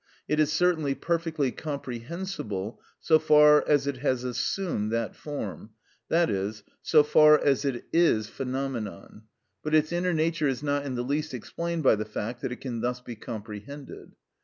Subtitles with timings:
[0.27, 5.73] It is certainly perfectly comprehensible so far as it has assumed that form,
[6.09, 9.25] that is, so far as it is phenomenon,
[9.61, 12.61] but its inner nature is not in the least explained by the fact that it
[12.61, 14.13] can thus be comprehended.